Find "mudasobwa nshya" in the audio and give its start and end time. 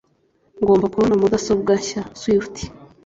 1.21-2.01